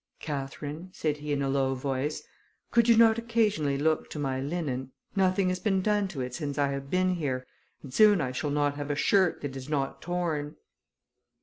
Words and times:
"Catherine," 0.19 0.89
said 0.93 1.17
he, 1.17 1.31
in 1.31 1.43
a 1.43 1.47
low 1.47 1.75
voice, 1.75 2.23
"could 2.71 2.89
you 2.89 2.97
not 2.97 3.19
occasionally 3.19 3.77
look 3.77 4.09
to 4.09 4.17
my 4.17 4.39
linen? 4.41 4.93
Nothing 5.15 5.49
has 5.49 5.59
been 5.59 5.83
done 5.83 6.07
to 6.07 6.21
it 6.21 6.33
since 6.33 6.57
I 6.57 6.69
have 6.69 6.89
been 6.89 7.13
here, 7.13 7.45
and 7.83 7.93
soon 7.93 8.19
I 8.19 8.31
shall 8.31 8.49
not 8.49 8.77
have 8.77 8.89
a 8.89 8.95
shirt 8.95 9.41
that 9.41 9.55
is 9.55 9.69
not 9.69 10.01
torn." 10.01 10.55